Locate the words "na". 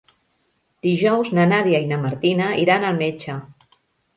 1.39-1.45, 1.91-1.99